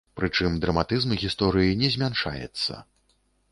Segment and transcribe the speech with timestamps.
[0.19, 2.83] Прычым, драматызм гісторыі не змяншаецца.